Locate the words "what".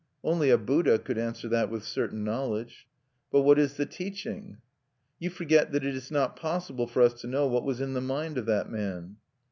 3.43-3.59, 7.45-7.65